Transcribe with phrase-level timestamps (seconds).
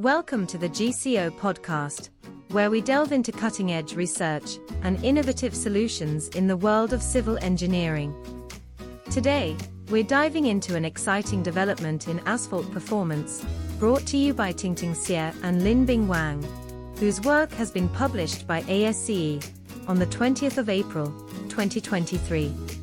[0.00, 2.08] Welcome to the GCO podcast,
[2.52, 7.36] where we delve into cutting edge research and innovative solutions in the world of civil
[7.42, 8.14] engineering.
[9.10, 9.58] Today,
[9.90, 13.44] we're diving into an exciting development in asphalt performance,
[13.78, 16.42] brought to you by Tingting Xie and Linbing Wang,
[16.96, 19.46] whose work has been published by ASCE
[19.86, 21.08] on the 20th of April,
[21.50, 22.79] 2023.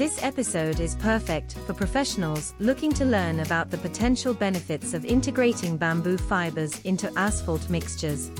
[0.00, 5.76] This episode is perfect for professionals looking to learn about the potential benefits of integrating
[5.76, 8.30] bamboo fibers into asphalt mixtures.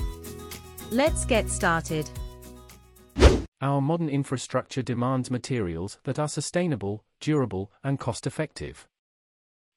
[0.89, 2.09] Let's get started.
[3.61, 8.87] Our modern infrastructure demands materials that are sustainable, durable, and cost effective.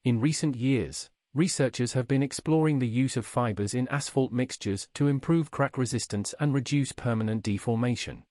[0.04, 5.06] In recent years, researchers have been exploring the use of fibers in asphalt mixtures to
[5.06, 8.22] improve crack resistance and reduce permanent deformation.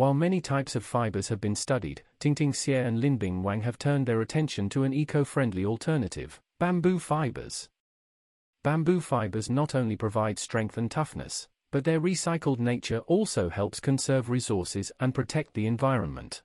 [0.00, 4.06] While many types of fibers have been studied, Tingting Xie and Linbing Wang have turned
[4.06, 7.68] their attention to an eco-friendly alternative, bamboo fibers.
[8.64, 14.30] Bamboo fibers not only provide strength and toughness, but their recycled nature also helps conserve
[14.30, 16.42] resources and protect the environment.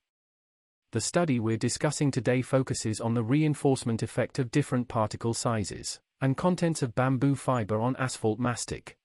[0.92, 6.36] The study we're discussing today focuses on the reinforcement effect of different particle sizes and
[6.36, 8.98] contents of bamboo fiber on asphalt mastic.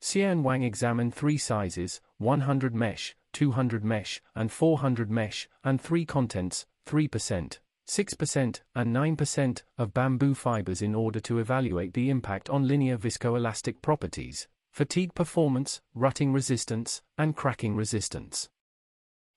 [0.00, 6.04] Xie and Wang examined three sizes 100 mesh, 200 mesh, and 400 mesh, and three
[6.04, 12.66] contents, 3%, 6%, and 9% of bamboo fibers in order to evaluate the impact on
[12.66, 18.48] linear viscoelastic properties, fatigue performance, rutting resistance, and cracking resistance.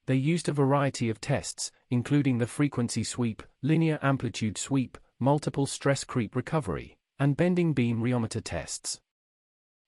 [0.05, 6.03] They used a variety of tests, including the frequency sweep, linear amplitude sweep, multiple stress
[6.03, 8.99] creep recovery, and bending beam rheometer tests.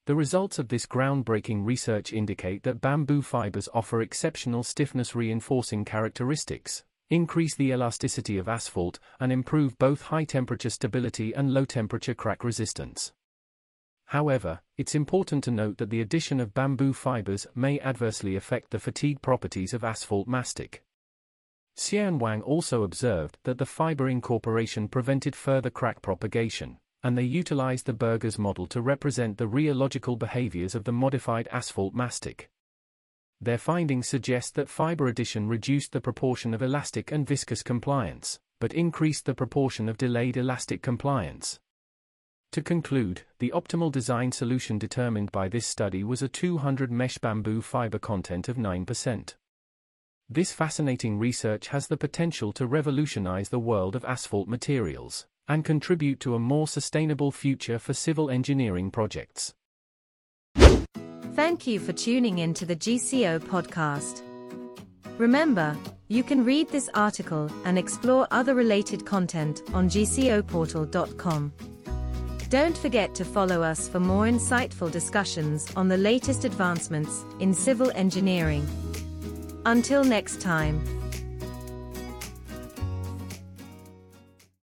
[0.08, 6.84] The results of this groundbreaking research indicate that bamboo fibers offer exceptional stiffness reinforcing characteristics,
[7.12, 12.44] increase the elasticity of asphalt, and improve both high temperature stability and low temperature crack
[12.44, 13.14] resistance.
[14.06, 18.80] However, it's important to note that the addition of bamboo fibers may adversely affect the
[18.80, 20.84] fatigue properties of asphalt mastic.
[21.78, 27.23] Xie and Wang also observed that the fiber incorporation prevented further crack propagation, and they
[27.23, 32.50] utilized the Burgers model to represent the rheological behaviors of the modified asphalt mastic.
[33.39, 38.73] Their findings suggest that fiber addition reduced the proportion of elastic and viscous compliance, but
[38.73, 41.59] increased the proportion of delayed elastic compliance.
[42.51, 47.62] To conclude, the optimal design solution determined by this study was a 200 mesh bamboo
[47.62, 49.35] fiber content of 9%.
[50.29, 56.22] This fascinating research has the potential to revolutionize the world of asphalt materials and contribute
[56.22, 59.53] to a more sustainable future for civil engineering projects.
[61.35, 64.22] Thank you for tuning in to the GCO podcast.
[65.17, 65.75] Remember,
[66.07, 71.53] you can read this article and explore other related content on gcoportal.com.
[72.50, 77.91] Don't forget to follow us for more insightful discussions on the latest advancements in civil
[77.95, 78.66] engineering.
[79.66, 80.81] Until next time.